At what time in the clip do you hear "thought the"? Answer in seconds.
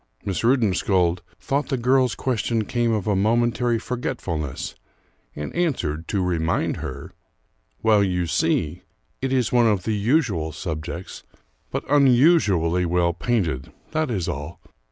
1.39-1.77